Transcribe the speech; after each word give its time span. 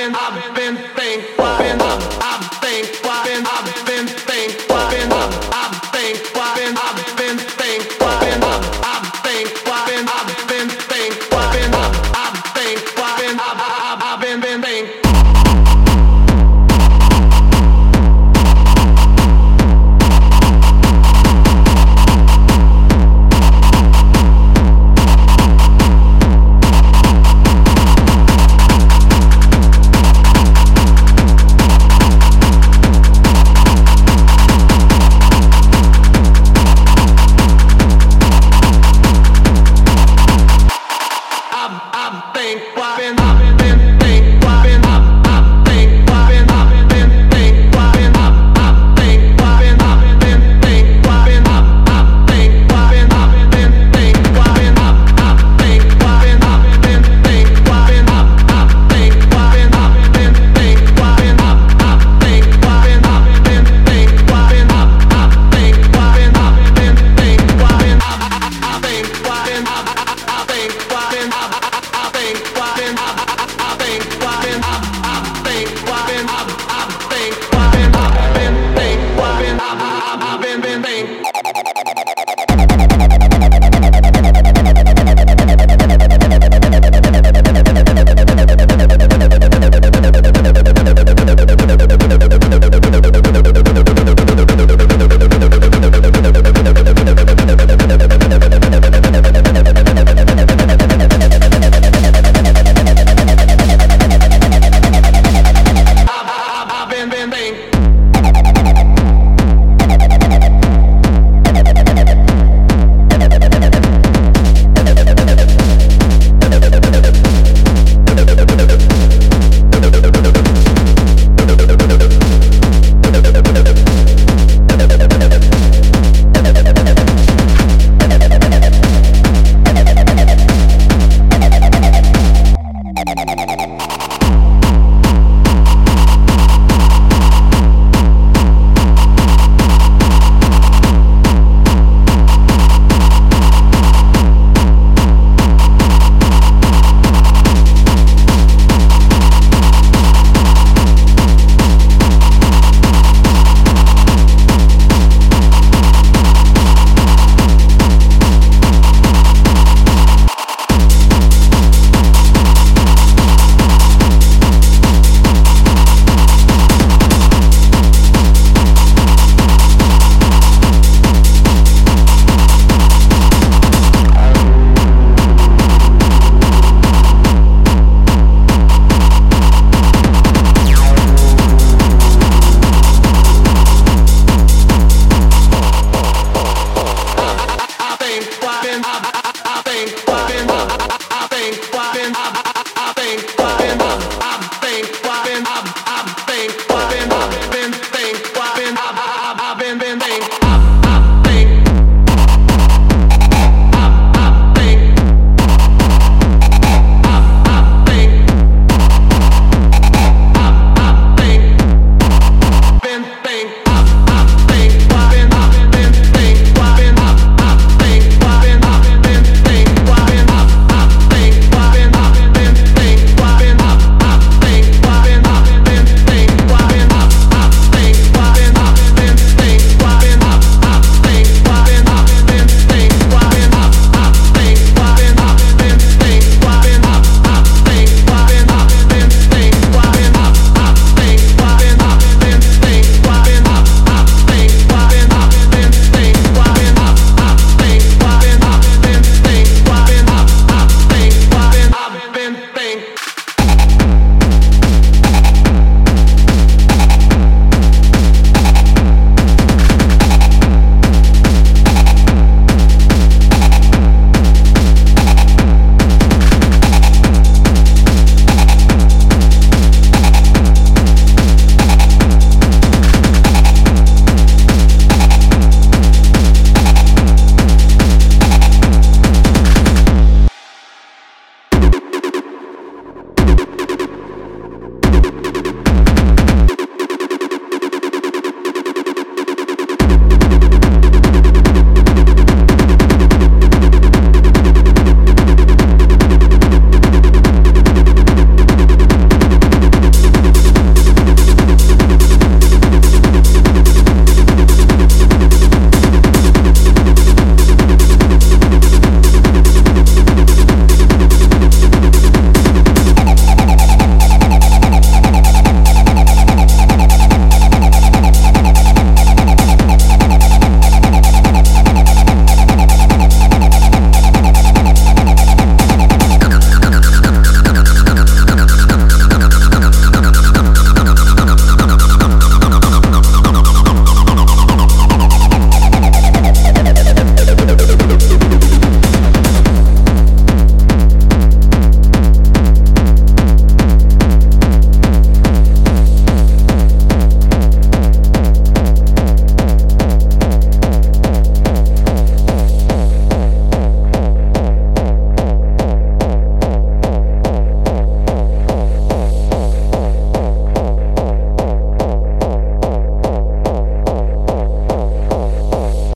I've 0.00 0.12
been, 0.12 0.14
I've 0.14 0.54
been 0.54 0.76
thinking, 0.94 1.34
I've 1.40 1.58
been, 1.58 1.80
I've 1.80 2.20
been 2.20 2.37